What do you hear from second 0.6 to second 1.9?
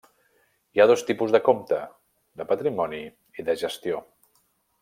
Hi ha dos tipus de compte: